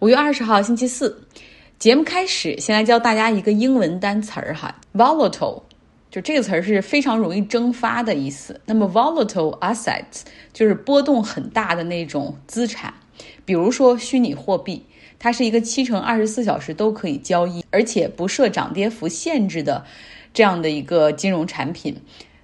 [0.00, 1.14] 五月二十号，星期四，
[1.78, 5.62] 节目开始，先来教大家一个英文单词儿哈，volatile，
[6.10, 8.58] 就这个词儿是非常容易蒸发的意思。
[8.64, 10.22] 那么 volatile assets
[10.54, 12.94] 就是波动很大的那种资产，
[13.44, 14.82] 比如说虚拟货币，
[15.18, 19.84] 它是一个七乘二十四小时都可以交易，而且不设涨跌幅限制的
[20.32, 21.94] 这样的一个金融产品。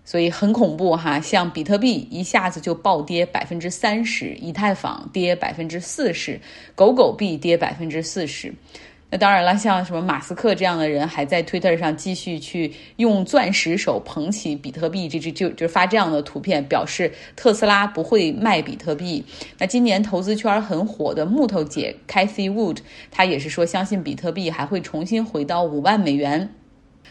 [0.06, 6.40] 所以很恐怖哈，像比特币一下子就暴跌百分之三十，以太坊跌百分之四十，
[6.74, 8.54] 狗狗币跌百分之四十。
[9.08, 19.24] 那当然了，像什么马斯克这样的人还在推特上继续去用钻石手捧起比特币，这这就就发这样的图片，表示特斯拉不会卖比特币。
[19.58, 22.78] 那今年投资圈很火的木头姐 Cathy Wood，
[23.10, 26.52] 她也是说相信比特币还会重新回到五万美元。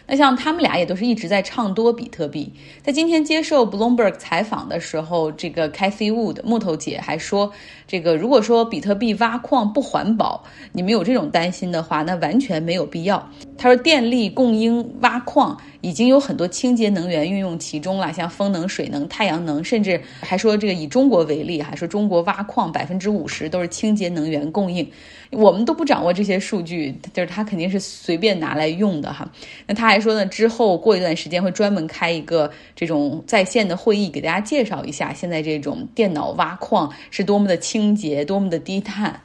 [0.07, 2.51] 那像他们俩也都是一直在唱多比特币。
[2.83, 7.51] 在今天接受 Bloomberg 采访的时候，这个 Cathy Wood 木头姐还说，
[7.87, 13.29] 这个如果说比特币挖矿不环保，你们有这种担心的话，那完全没有必要。
[13.57, 24.89] 她说，电力供应挖矿已经有很多清洁能源运用其中了，像风能、水能、太阳能，甚至还说这个以中国为例，还说中国挖矿百分之五十都是清洁能源供应。
[25.29, 29.31] 我们都不掌握这些数据，就是他肯定是随便拿来用的哈。
[29.67, 39.21] 那他还说呢，之后过一段时间会专门开一个这种在线的会议，给大家介绍一下现在这种电脑挖矿是多么的清洁，多么的低碳。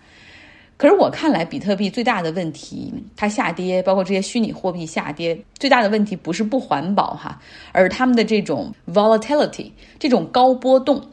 [0.81, 7.39] 可是我看来，比特币最大的问题，它下跌，包括这些虚拟货币下跌，最大的问题不是不环保哈，
[7.73, 11.07] 而他们的这种 volatility，这种高波动。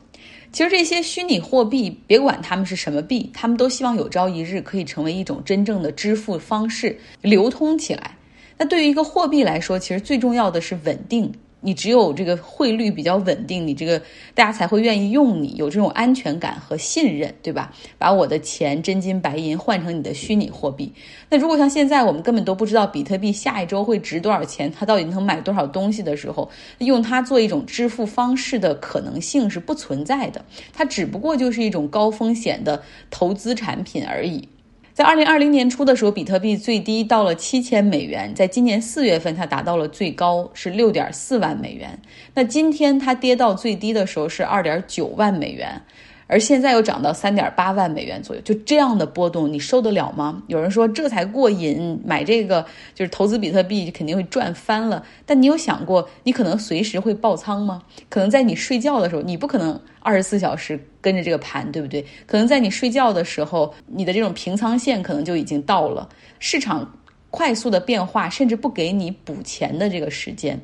[0.54, 8.12] 其实这些虚拟货币，别管他们是什么币，他们都希望有朝一日可以成为一种真正的支付方式，流通起来。
[8.58, 11.30] 那对于一个货币来说，其实最重要的是稳定。
[11.68, 14.02] 你只有这个汇率比较稳定，你这个
[14.34, 17.74] 大家才会愿意用你，有这种安全感和信任，对吧？
[17.98, 20.90] 把我的钱真金白银换成你的虚拟货币。
[21.30, 30.46] 那如果像现在我们根本都不知道比特币下一周会值多少钱，它到底能买多少东西的时候，用它做一种支付方式的可能性是不存在的。
[30.72, 34.48] 它只不过就是一种高风险的投资产品而已。
[34.98, 42.00] 在二零二零年初的时候，比特币最低到了七千美元，在今年四月份，它达到了最高是六点四万美元。
[42.34, 45.80] 那今天它跌到最低的时候是二点九万美元。
[46.28, 50.44] 而现在又涨到三点八万美元左右，就这样的波动，你受得了吗？
[50.48, 55.04] 有人说这才过瘾，买这个就是投资比特币肯定会赚翻了。
[55.26, 57.82] 但你有想过，你可能随时会爆仓吗？
[58.10, 62.06] 可能在你睡觉的时候，你不可能二十四小时跟着这个盘，对不对？
[62.26, 66.08] 可能在你睡觉的时候，你的这种平仓线可能就已经到了。
[66.40, 66.94] 市场
[67.30, 70.60] 快速的变化，甚至不给你补钱的这个时间。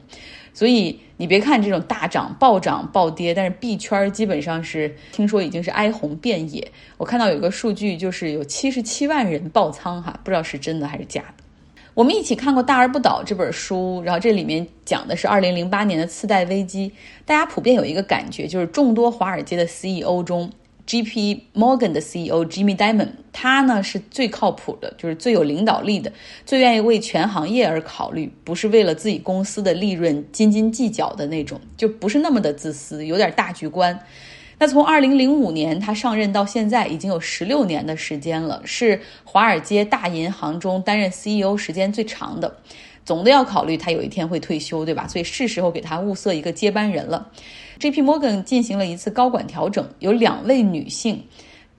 [0.54, 6.72] 所以你别看这种大涨、暴涨、暴跌，但是币圈基本上是听说已经是哀鸿遍野。
[6.98, 11.44] 我看到有个数据，就是有七十七万人爆仓哈，不知道是真的还是假的。
[11.96, 16.92] 我们一起看过《大而不倒》这本书，然后这里面讲的是二零零八年的次贷危机，
[17.26, 20.52] 大家普遍有一个感觉，就是众多华尔街的 CEO 中。
[20.86, 21.48] J.P.
[21.54, 26.12] Morgan 的 CEO Jimmy Dimon，他呢是最靠谱的，就是最有领导力的，
[26.46, 33.98] 最愿意为全行业而考虑，不是为了自己公司的利润斤斤计较的那种，就不是那么的自私，有点大局观。
[34.60, 42.58] 那从2005年他上任到现在，已经有16年的时间了，是华尔街大银行中担任 CEO 时间最长的。
[43.06, 45.06] 总的要考虑他有一天会退休，对吧？
[45.08, 47.30] 所以是时候给他物色一个接班人了。
[47.80, 48.02] J.P.
[48.02, 51.22] Morgan 进行了一次高管调整，有两位女性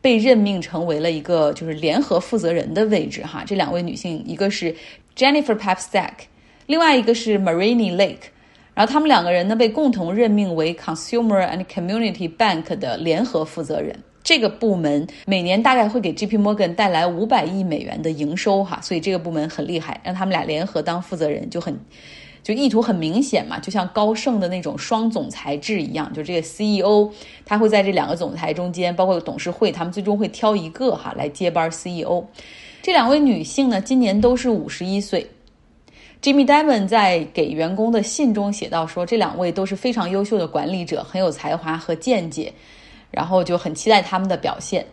[0.00, 3.22] 被任命成为了一个就是联合负责人的位置。
[3.22, 4.74] 哈，这两位女性一个是
[5.16, 6.12] Jennifer Papstack，
[6.66, 8.30] 另外一个是 Marini Lake。
[8.74, 13.96] 然后他们两个人呢被共同任命为 Consumer and Community Bank 的联合负责人。
[14.24, 16.38] 这个部门每年大概会给 J.P.
[16.38, 18.64] Morgan 带来五百亿美元的营收。
[18.64, 21.78] 哈，所以这个部门很厉害，让他们俩联合当负责人就很。
[22.44, 27.10] 就意图很明显嘛，就像高盛的那种双总裁制一样，就这个 CEO
[27.46, 32.22] 他会在这两个总裁中间，包括董事会，他们最终会挑一个哈来接班 CEO。
[32.82, 35.26] 这两位女性呢，今年都是五十一岁。
[36.20, 42.52] Jimmy Dimon 在给员工的信中写到说，这两位都是非常优秀的管理者，很有才华和见解，
[43.10, 44.84] 然后就很期待他们的表现。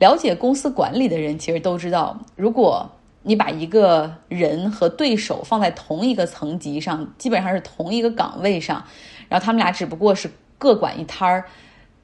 [0.00, 2.90] 了解公司管理的人其实都知道，如果
[3.22, 8.82] 你把一个人和对手放在同一个层级上，基本上是同一个岗位上，
[9.28, 11.44] 然后他们俩只不过是各管一摊儿。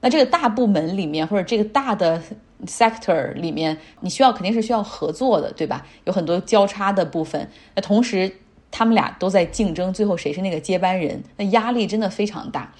[0.00, 2.22] 那这个大部门里面或者这个大的
[2.66, 5.86] sector 里面，你需要肯定是需要合作的，对吧？
[6.04, 7.48] 有很多交叉的部分。
[7.74, 8.30] 那同时
[8.70, 11.24] 他们俩都在竞争，最后谁是那个接班人？
[11.38, 12.72] 那压力真的非常大。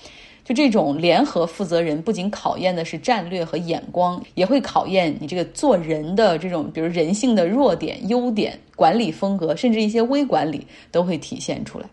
[0.47, 11.87] 就这种联合负责人，不仅考验的是战略和眼光，也会考验你这个做人的这种，比如人性的弱点、优点、管理风格，甚至一些微管理都会体现出来。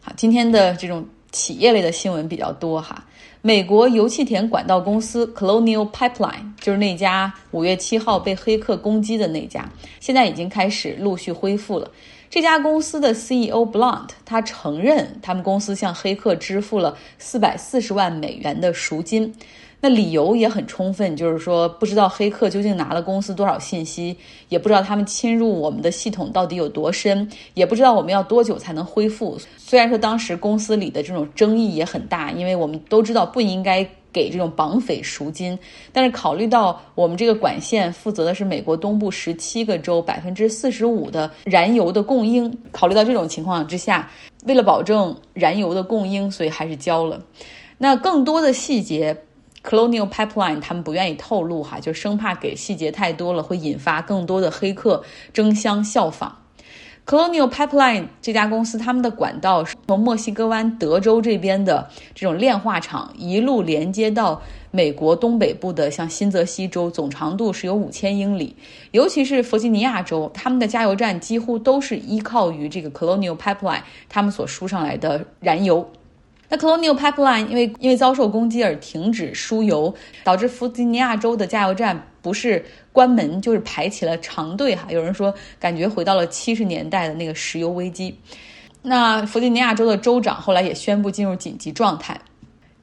[0.00, 3.04] 好，今天的这种企业类的新闻比较多哈。
[3.42, 9.70] 美国油气田管道公司 Colonial Pipeline 就是那家五月七号被黑客攻击的那家，
[10.00, 11.90] 现在已经开始陆续恢复了。
[12.34, 19.32] 这家公司的 CEO Blunt 他承认，他们公司向黑客支付了四百四十万美元的赎金。
[19.80, 24.16] 那理由也很充分，就是说不知道黑客究竟拿了公司多少信息，
[24.48, 29.38] 也不知道他们侵入我们的系统到底有多深，也不知道我们要多久才能恢复。
[29.56, 33.88] 虽然说当时公司里的这种争议也很大，因为我们都知道不应该。
[34.14, 35.58] 给这种绑匪赎金，
[35.92, 44.08] 但是考虑到我们这个管线负责的是美国东部十七个州百分之四十五的燃油的供应，考虑到这种情况之下，
[44.46, 47.20] 为了保证燃油的供应，所以还是交了。
[47.76, 49.16] 那更多的细节
[49.64, 55.02] ，Colonial Pipeline 他们不愿意透露哈，就生怕给细节太多了会引发更多的黑客
[55.32, 56.43] 争相效仿。
[57.06, 64.40] Colonial Pipeline 这家公司，他们的管道是从墨西哥湾德州这边的这种炼化厂一路连接到
[64.70, 68.56] 美国东北部的像新泽西州，总长度是有五千英里。
[68.92, 75.86] 尤其是弗吉尼亚州，他们的加油站几乎都是依靠于这个 Colonial Pipeline 他们所输上来的燃油。
[76.48, 82.64] 那 Colonial Pipeline 因为因为遭受攻击而停止输油，导致弗吉尼亚州的加油站不是。
[82.94, 88.16] 关门就是排起了长队哈，有人说感觉回到了七十年代的那个石油危机。
[88.82, 92.16] 那弗吉尼亚州的州长后来也宣布进入紧急状态。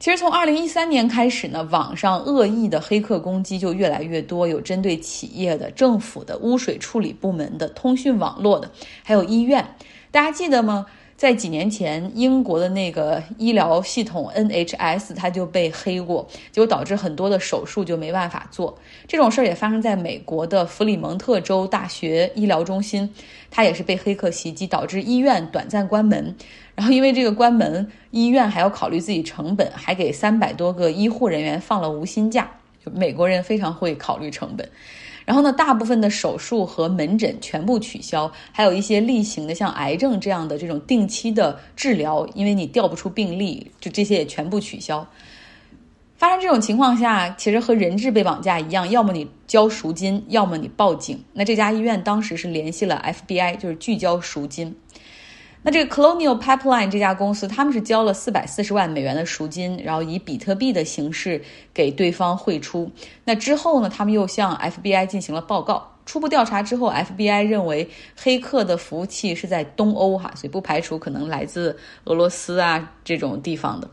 [0.01, 8.69] 其实从二零一三年开始呢，网上恶意的黑客攻击就越来越多，有针对企业的、政府的、污水处理部门的、通讯网络的，
[9.05, 9.65] 还有医院。
[10.11, 10.85] 大家记得吗？
[11.21, 18.75] 在几年前，英国的那个医疗系统 NHS 它就被黑过，结果导致很多的手术就没办法做。
[19.07, 23.07] 这种事儿也发生在美国的弗里蒙特州大学医疗中心，
[23.51, 26.35] 它也是被黑客袭击，导致医院短暂关门。
[26.73, 32.50] 然后因为这个关门，医院还要考虑自己成本，还给三百多个医护人员放了无薪假。
[32.83, 34.67] 就美国人非常会考虑成本。
[35.31, 45.07] 然后呢，大部分的手术和门诊全部取消，还有一些例行的，像癌症这样的这种定期的治疗，因为你调不出病例，就这些也全部取消。
[46.17, 51.23] 发生这种情况下，其实和人质被绑架一样，要么你交赎金，要么你报警。
[51.31, 54.75] 那这家医院当时是联系了 FBI，就是拒交赎金。
[55.63, 61.39] 那这个 Colonial Pipeline 这家公司，他们是交了四百四十万美元的赎金，然后以比特币的形式
[61.71, 62.91] 给对方汇出。
[63.25, 65.87] 那之后呢，他们又向 FBI 进行了报告。
[66.03, 73.87] 初步调查之后，FBI 认为黑客的服务器是在东欧哈，所以不排除可能来自俄罗斯啊这种地方的。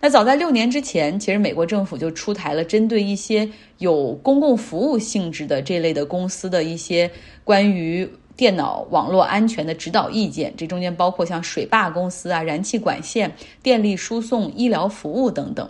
[0.00, 3.48] 那早在六年之前，其实美国政府就出台了针对一些
[3.78, 7.08] 有公共服务性质的这类的公司的一些
[7.44, 8.10] 关于。
[8.36, 13.32] 电脑网络安全的指导意见，这中间包括像水坝公司啊、燃气管线、
[13.62, 15.68] 电力输送、医疗服务等等。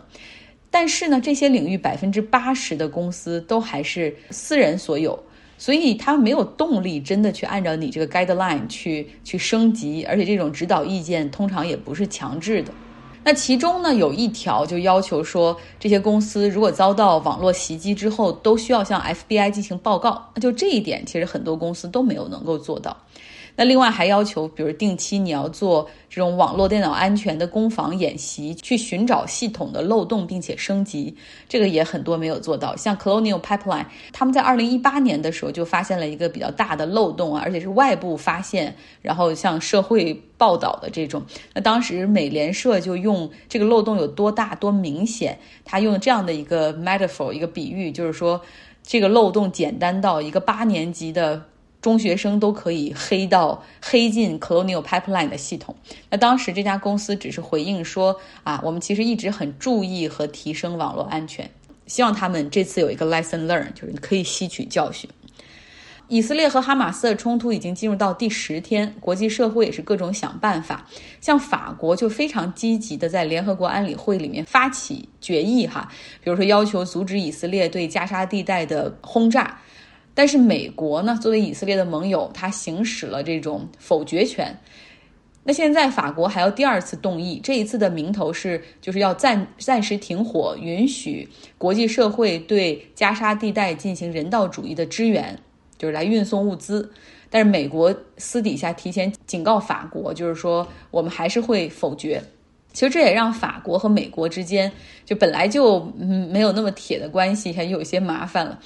[0.71, 5.23] 但是呢，这些领域百分之八十的公司都还是私人所有，
[5.59, 12.73] 所以他没有动力真的去按照你这个 guideline 去去升级，而且这种指导意见通常也不是强制的。
[13.25, 20.31] 那其中呢，有一条就要求说，这些公司如果遭到网络袭击之后，都需要向 FBI 进行报告。
[20.35, 22.97] 那就这一点，其实很多公司都没有能够做到。
[23.55, 31.15] 那另外还要求，比如定期你要做这种网络电脑安全的攻防演习，去寻找系统的漏洞并且升级，
[31.49, 32.75] 这个也很多没有做到。
[32.77, 41.23] 像 Colonial Pipeline，他们在二零一八年的时候就发现了一个比较大的漏洞啊，而且是外部发现，然后向社会报道的这种。
[41.55, 48.41] 那当时美联社就用这个漏洞有多大多明显，他用这样的一个 metaphor 一个比喻，就是说
[48.83, 51.43] 这个漏洞简单到一个八年级的。
[51.83, 55.75] 中学生都可以黑到黑进 Colonial Pipeline 的系统。
[56.09, 61.51] 那当时这家公司只是回应说：“啊，我们其实一直很注意和提升网络安全，
[61.87, 65.11] 希望他们这次有一个 lesson learn，就是可以吸取教训。”
[66.09, 70.87] 以色列和哈马斯的冲突已经进入到第十天，国际社会也是各种想办法。
[71.23, 75.89] 像法国就非常积极的在联合国安理会里面发起决议，哈，
[76.23, 79.59] 比如说要求阻止以色列对加沙地带的轰炸。
[80.15, 84.57] 但是美国呢，作为以色列的盟友，他行使了这种否决权。
[85.45, 91.29] 那现在法国还要第二次动议，这一次的名头是就是要暂暂时停火，允许
[91.59, 95.37] 国际社会对加沙地带进行人道主义的支援，
[95.77, 96.89] 就是来运送物资。
[97.29, 102.23] 但是美国私底下提前警告法国，就是说我们还是会否决。
[102.73, 104.71] 其实这也让法国和美国之间
[105.05, 105.81] 就本来就
[106.31, 108.59] 没有那么铁的关系，还有一些麻烦了。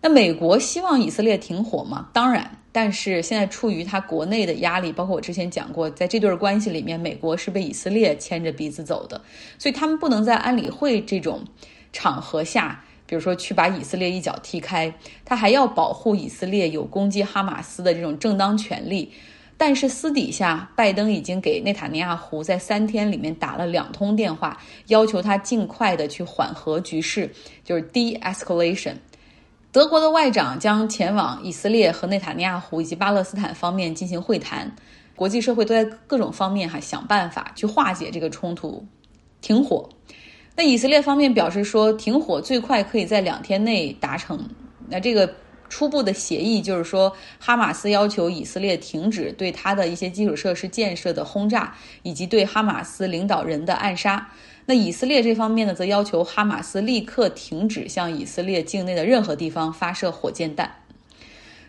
[0.00, 2.08] 那美国希望以色列停火吗？
[2.12, 9.20] 当然，但是现在出于他国内的压力，包括我之前讲过，在这对关系里面，美国是被以色列牵着鼻子走的，
[9.58, 11.42] 所以他们不能在安理会这种
[11.92, 19.10] 场合下，比如说去把以色列一脚踢开，他还要保护以色列有攻击哈马斯的这种正当权利。
[19.60, 27.28] 但是私底下，拜登已经给内塔尼亚胡在三天里面打了两通电话，要求他尽快的去缓和局势，
[27.64, 28.92] 就是 de-escalation。
[29.70, 34.74] 德国的外长将前往以色列和内塔尼亚胡以及巴勒斯坦方面进行会谈，
[35.14, 38.86] 国际社会都在各种方面哈想办法去化解这个冲突，
[39.42, 39.88] 停火。
[40.56, 44.48] 那以色列方面表示说，停火最快可以在两天内达成。
[44.88, 45.34] 那这个
[45.68, 54.30] 初步的协议就是说，哈马斯要求以色列停止对他的一些基础设施建设的轰炸，以及对哈马斯领导人的暗杀。
[54.70, 60.70] 那以色列这方面呢，则要求哈马斯立刻停止向以色列境内的任何地方发射火箭弹。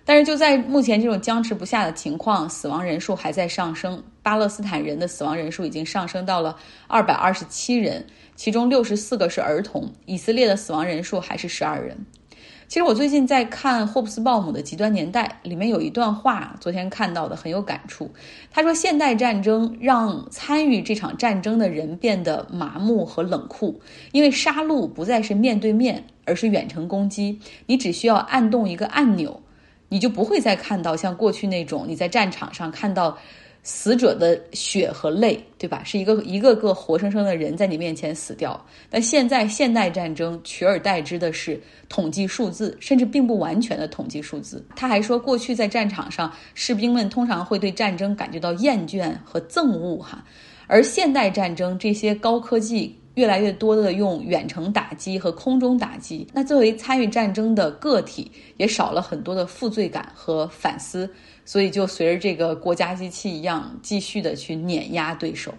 [0.04, 4.04] 但是就在目前这种僵持不下的情况，死亡人数还在上升。
[4.22, 9.94] 巴勒斯坦人的死亡人数已经上升到了二百二十七人，其中六十四个是儿童。
[10.06, 12.06] 以色列的死亡人数还是十二人。
[12.70, 18.12] 其实我最近在看霍布斯鲍姆的《极端年代》，里面有一段话，昨天看到的很有感触。
[18.52, 27.40] 他说：“现代战争让参与这场战争的人变得麻木和冷酷，因为杀戮不再是面对面，而是远程攻击。
[27.66, 29.42] 你只需要按动一个按钮，
[29.88, 33.18] 你就不会再看到像过去那种你在战场上看到。”
[33.62, 35.84] 死者的血和泪，对吧？
[35.84, 38.60] 是一个一个个活生生的人在你面前死掉。
[38.90, 44.66] 但现在现代战争取而代之的是统计数字，甚至并不完全的统计数字。
[44.76, 50.24] 他还说，过去在战场上，士兵们通常会对战争感觉到厌倦和憎恶，哈。
[50.70, 61.12] 而现代战争这些高科技越来越多的用远程打击和空中打击，那作为参与战争的个体，也少了很多的负罪感和反思。
[61.44, 65.52] 所以就随着这个国家机器一样，继续的去碾压对手，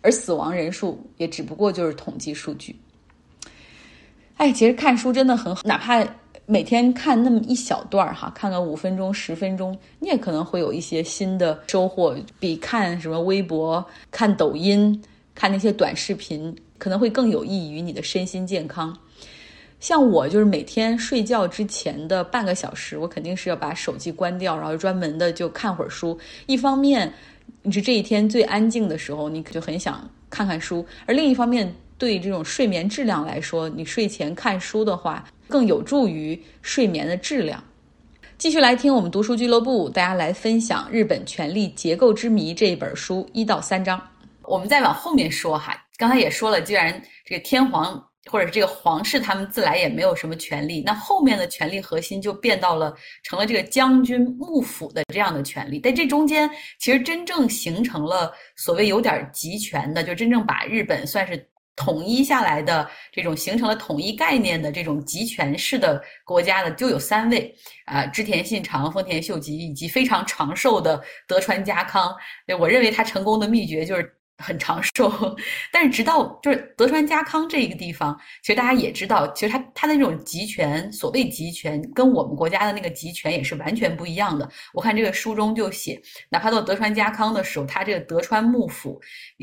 [0.00, 2.74] 而死亡人数也只不过就是统计数据。
[4.38, 6.02] 哎，其实看书真的很好，哪怕
[6.48, 15.02] 每天看那么一小段儿哈，看个五分钟、十分钟，你也可能会有一些新的收获，比看什么微博、看抖音、
[15.34, 18.96] 看那些短视频，可能会更有益于你的身心健康。
[19.80, 26.16] 像我就是每天睡觉之前的半个小时，我肯定是要把手机关掉，然后专门的就看会儿书。
[26.46, 27.12] 一方面，
[27.62, 37.62] 你是这一天最安静的时候，你就很想看看书；而另一方面，对这种睡眠质量来说，你睡前看书的话，更有助于睡眠的质量。
[38.38, 44.00] 继续来听我们读书俱乐部，大家来分享《日本权力结构之谜》这一本书一到三章。
[44.42, 48.02] 我们再往后面说哈，刚才也说了，既然这个天皇。
[48.28, 55.78] 或者是这个皇室，他们自来也没有什么权利，那后面的权力核心就变到了成了这个将军幕府的这样的权利。
[55.78, 56.50] 但这中间，
[56.80, 61.36] 其实真正形成了所谓有点集权的，就真正把日本算是
[61.76, 67.54] 统一下来的这种形成了统一概念的这种集权式的国家的，就有三位
[67.84, 72.12] 啊：织田信长、丰田秀吉以及非常长寿的德川家康。
[72.58, 74.15] 我认为他成功的秘诀就是。
[74.38, 75.10] 很长寿，
[75.72, 84.46] 但是直到就是德川家康这一个地方，其实大家也知道，其实他他的那种集权，所谓集权，跟我们国家的那个集权也是完全不一样的。
[84.74, 89.00] 我看这个书中就写，哪怕到德川家康的时候，他这个德川幕府，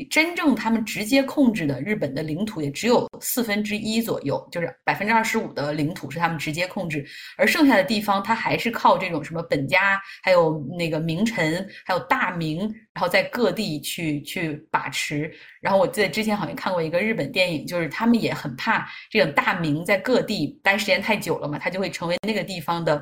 [0.08, 7.04] 真正他们直接控制的日本的领土也只有四分之一左右，就是百分之二十五的领土是他们直接控制，
[7.36, 12.60] 而剩下的地方，他还是靠这种什么本家，还有那个名臣，还有大名，
[12.92, 14.83] 然后在各地去去把。
[14.84, 22.98] 把持，然后我记得之前好像看过一个日本电影，就是他们也很怕这种大明在各地待时间太久了嘛，他就会成为那个地方的，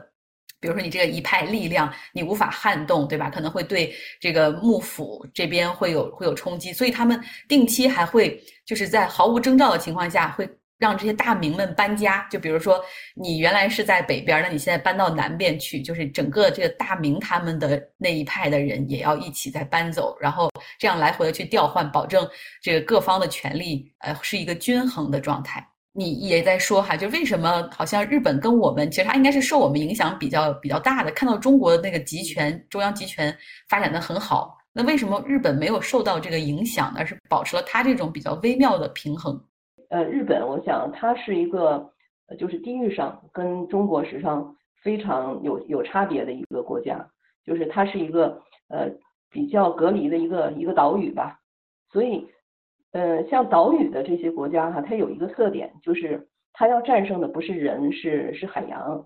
[0.61, 3.29] 比如说你这个一派力量，你无法撼动，对吧？
[3.29, 10.49] 可能会对这个幕府这边会有会有冲击，所以他们定期还会就是在毫无征兆的情况下会。
[10.83, 12.85] 让这些大名们搬家，就比如说
[13.15, 22.29] 你原来是在北边，那你现在搬到南边去，就是整个这个大明他们的那一派的人也要一起再搬走，然后这样来回的去调换，保证
[22.61, 25.65] 这个各方的权利呃是一个均衡的状态。
[25.93, 33.33] 你也在说哈，就为什么好像日本跟我们其实它应该是受我们影响比较比较大的，看到中国的那个集权中央集权
[33.69, 39.41] 发展的很好，那为什么日本没有受到这个影响，而是保持了它这种比较微妙的平衡？
[39.93, 41.93] 呃，日本，我想它是一个，
[42.39, 47.07] 就是地域上跟中国实际上非常有有差别的一个国家，
[47.45, 48.89] 就是它是一个呃
[49.31, 51.39] 比较隔离的一个一个岛屿吧。
[51.91, 52.27] 所以
[52.93, 59.05] 嗯，像岛屿的这些国家哈，它有一个特点，就是它要战胜的不是人，是是海洋。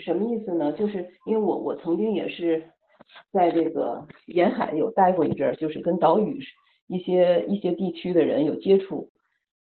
[0.00, 0.72] 什么意思呢？
[0.72, 2.60] 就是因为我我曾经也是
[3.30, 6.40] 在这个沿海有待过一阵儿，就是跟岛屿
[6.88, 9.08] 一些一些地区的人有接触。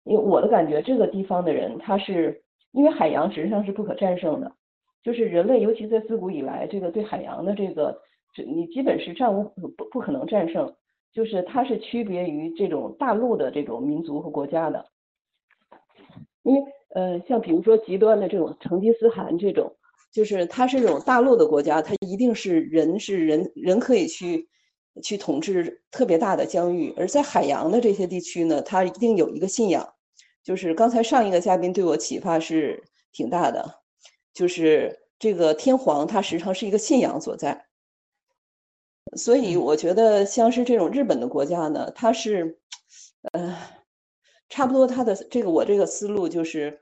[0.04, 2.42] 因为我的感觉，这个地方的人，他是
[2.72, 4.52] 因为海洋实际上是不可战胜的，
[5.04, 8.02] 就是人类尤其在自古以来，这个对海洋的这个，
[8.48, 10.74] 你基本是战无不不可能战胜。
[11.14, 14.86] 就是它是区别于这种大陆的这种民族和国家的，
[16.44, 16.62] 因为
[16.96, 19.76] 呃，像比如说极端的这种成吉思汗这种，
[20.14, 24.48] 就是它是这种大陆的国家，它一定是人是人人可以去
[25.02, 29.94] 去统治特别大的疆域，而在海洋的这些地区呢，它一定有一个信仰，
[30.44, 33.82] 就是刚才上一个嘉宾对我启发是挺大的，
[34.34, 37.68] 就是这个天皇它实际上是一个信仰所在。
[39.18, 42.60] 所以我觉得像是这种日本的国家呢，它是，
[43.34, 43.58] 呃，
[44.48, 46.80] 差不多它的这个我这个思路就是，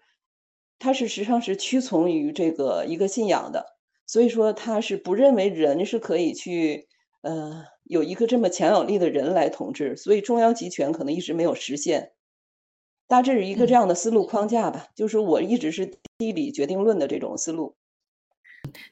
[0.78, 3.66] 它是时常是屈从于这个一个信仰的，
[4.06, 6.88] 所以说它是不认为人是可以去，
[7.22, 12.14] 呃，有一个这么强有力的人来统治，所以中央集权可能一直没有实现，
[13.08, 15.86] 大致是一个这样的思路框架吧，就是我一直是
[16.18, 17.76] 地理决定论的这种思路。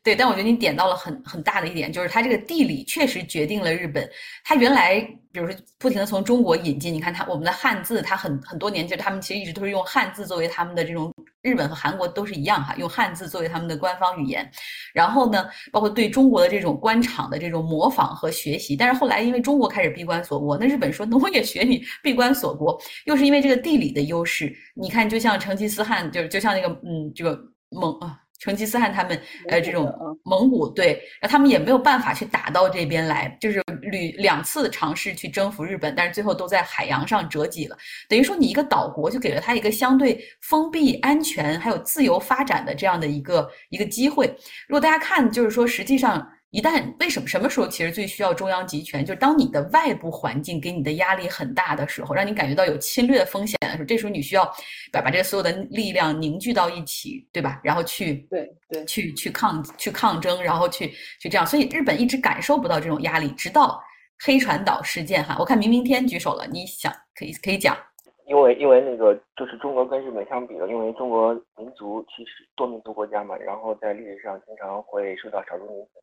[0.03, 4.09] 对，但我觉得你点到了很很大的一点，就是它这个地理确实决定了日本。
[4.43, 14.50] 它原来，比如说不停的从中国引进，你看它我们的汉字，它很很多年就他们其实一直都是用汉字作为他们的这种，日本和韩国都是一样哈，用汉字作为他们的官方语言。
[14.93, 18.75] 然后呢，包括对中国的这种官场的这种模仿和学习。
[18.75, 24.55] 但是后来因为中国开始闭关锁国，那日本说那我也学你闭关锁国，又是因为这个地理的优势。
[24.75, 27.38] 你看，就像成吉思汗，就是就像那个嗯，这个
[27.69, 28.17] 蒙啊。
[28.39, 29.91] 成吉思汗他们，呃，这种
[30.24, 37.77] 蒙古对，那他们也没有办法去打到这边来，就是屡两次尝试去征服日本，但是最后都在海洋上折戟了。
[38.08, 44.27] 等于说，你一个岛国就给了他一个相对封闭、安全还有自由发展的这样的一个一个机会。
[44.67, 46.27] 如果大家看，就是说，实际上。
[46.57, 49.05] 一旦为什么什么时候其实最需要中央集权？
[49.05, 54.43] 就是当你的外部环境给你的压力很大的时候，让你感觉到有侵略风险的时候，这时候你需要
[54.91, 57.62] 把把这个所有的力量凝聚到一起，对吧？
[57.63, 60.88] 然后去对对去去抗去抗争，然后去
[61.19, 61.45] 去这样。
[61.45, 63.79] 所以日本一直感受不到这种压力，直到
[64.25, 65.36] 黑船岛事件哈。
[65.38, 67.77] 我看明明天举手了，你想可以可以讲？
[68.25, 76.01] 因为因为那个就是中国跟日本相比了，因为中国民族其实多民族国家嘛，然后在历史上经常会受到少数民族。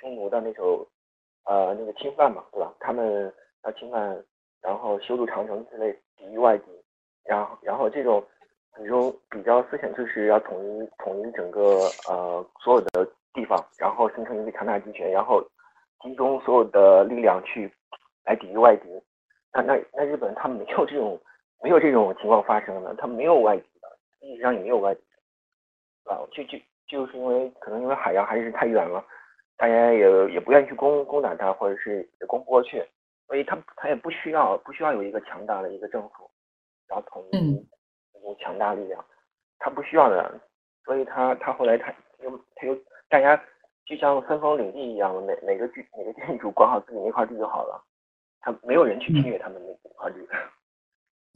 [0.00, 0.86] 匈奴的那首，
[1.44, 2.72] 呃，那个侵犯嘛，对吧？
[2.80, 3.30] 他们
[3.64, 4.24] 要侵犯，
[4.62, 6.64] 然后修筑长城之类，抵御外敌，
[7.24, 8.24] 然后，然后这种，
[8.74, 15.42] 比如比较思想就是要统一统一整个呃所有的地方，然后形成一个强大集权，然后
[16.00, 17.70] 集中所有的力量去
[18.24, 18.88] 来抵御外敌。
[19.52, 21.20] 那那那日本他没有这种
[21.62, 23.88] 没有这种情况发生的，他没有外敌的，
[24.20, 25.02] 历史上也没有外敌，
[26.04, 29.04] 啊，就就就是因为可能因为海洋还是太远了。
[29.60, 32.82] 大家也也不愿意去攻攻打他，或者是也攻不过去，
[33.26, 36.30] 所以他他也不需要不需要有一个强大的一个政府，
[36.88, 37.68] 然后统一
[38.14, 39.04] 那种强大力量，
[39.58, 40.40] 他不需要的，
[40.82, 42.74] 所以他他后来他又他又
[43.10, 43.38] 大家
[43.84, 47.84] 就像分封领地一样，每每个居每个建主管好自己那块地就好了，
[48.40, 50.16] 他没有人去侵略他们那块地。
[50.20, 50.38] 嗯，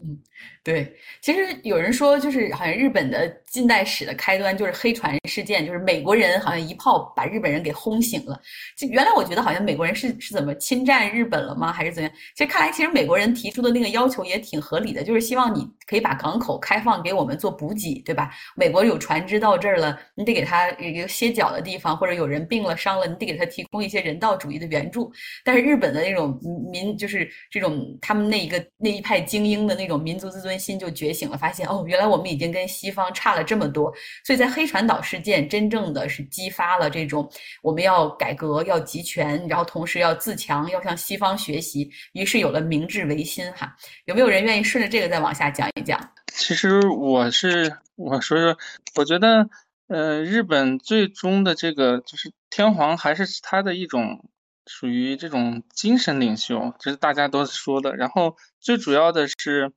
[0.03, 0.19] 嗯
[0.65, 8.41] 对，其实有人说，就是好像日本的近代史的开端就是黑船事件，就是美国人好像一炮把日本人给轰醒了。
[8.77, 11.73] 就原来我觉得好像美国人是是怎么侵占日本了吗？
[11.73, 12.11] 还是怎样？
[12.35, 18.31] 其实看来，其实美国人提出的那个要求也挺合理的，就是希望你可以把港口开放给我们做补给，对吧？
[18.57, 25.13] 美国有船只到这儿了，你得给他一个歇脚的地方，或者有人病了伤了，你得给他提供一些人道主义的援助。
[25.45, 26.39] 但是日本的那种
[26.73, 29.85] 民，就是这种他们那一个那一派精英的那。
[29.85, 33.93] 种民族自尊心就觉醒了，发现哦，原来我们已经跟西方差了这么多。
[34.25, 37.29] 所以在黑船岛事件，真正的是激发了这种
[37.63, 41.91] 我们要改革、要集权，然后同时要自强，要向西方学习。
[42.13, 43.51] 于是有了明治维新。
[43.53, 45.99] 哈，有没有人愿意顺着这个再往下讲一讲？
[46.33, 48.59] 其实我是我说说，
[48.97, 49.49] 我觉得，
[49.89, 54.25] 呃，日本最终的这个就是天皇还是他的一种。
[54.67, 57.97] 属于这种精神领袖，这是大家都说的。
[57.97, 59.73] 然后最主要的是，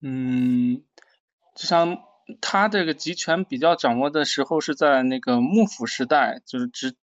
[0.00, 0.82] 嗯，
[1.54, 1.98] 就像
[2.40, 6.94] 他这个集权比较掌握的时候，是在那个幕府时代，就是织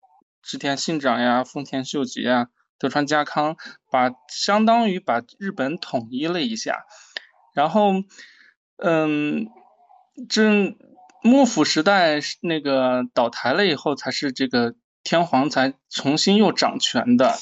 [0.41, 3.57] 织田信长呀、丰臣秀吉呀、德川家康，
[3.91, 6.85] 把相当于把日本统一了一下。
[7.53, 7.93] 然后，
[8.77, 9.47] 嗯，
[10.27, 10.75] 这
[11.21, 14.75] 幕府时代那个倒台了以后，才是这个。
[15.09, 17.33] 天皇才重新又掌权的，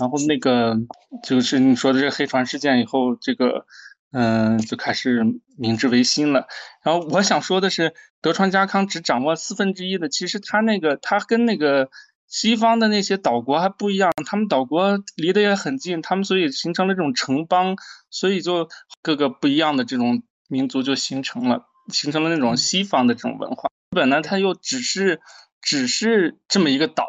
[0.00, 0.76] 然后那个
[1.22, 3.64] 就是你说的这个黑船事件以后，这个
[4.10, 5.24] 嗯就开始
[5.56, 6.48] 明治维新了。
[6.82, 11.90] 然后我想说的是，德川家康只掌握四分之一的，其实他那个他跟那个
[12.26, 17.76] 西方的那些岛国还不一样，他们岛国离得也很近，他们所以形成了这种城邦，
[18.10, 18.68] 所以就
[19.00, 23.70] 各个不一样的这种民族就形成了，形成了那种西方的这种文化。
[23.92, 25.20] 日本呢，他又只是
[25.62, 27.06] 只是这么一个岛，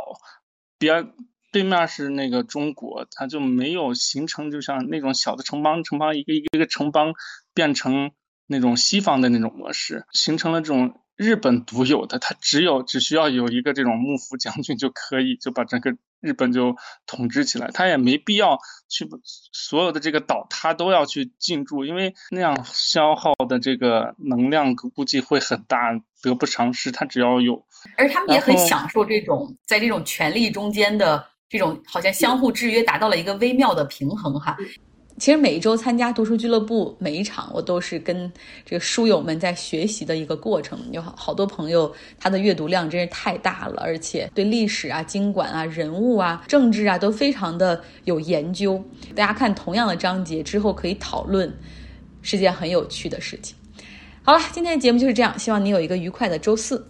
[0.78, 1.06] 别。
[1.52, 7.13] 对面是那个中国，它就没有形成，就像那种小的城邦，城邦一个一个一个城邦
[7.54, 8.10] 变成
[8.48, 18.58] 那种西方的那种模式，形成了这种日本独有的，它只有只需要有一个这种幕府将军就可以就把整个日本就统治起来，他也没必要
[18.89, 19.08] 去
[19.52, 25.78] 所有的这个岛他都要去进驻，因为那样消耗的这个能量估计会很大，
[26.21, 26.91] 得不偿失。
[26.91, 27.65] 他只要有，
[27.97, 31.26] 而他们也很享受这种在这种权力中间的。
[31.49, 34.58] 这种好像相互制约，达到了一个微妙的平衡哈。
[35.19, 38.32] 其实每一周参加读书俱乐部每一场，我都是跟
[38.65, 40.80] 这个书友们在学习的一个过程。
[40.91, 48.84] 有好多朋友，他的阅读量真是太大了，而且对历史啊、经管啊、人物啊、政治啊都非常的有研究。
[49.15, 51.52] 大家看同样的章节之后可以讨论，
[52.21, 53.56] 是件很有趣的事情。
[54.23, 56.84] 好了，今天的节目就是这样，希望你有一个愉快的周四。